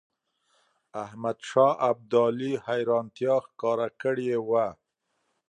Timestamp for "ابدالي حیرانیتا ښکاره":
1.89-3.87